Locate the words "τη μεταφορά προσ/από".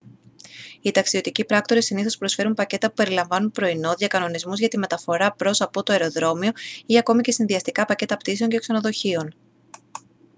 4.67-5.83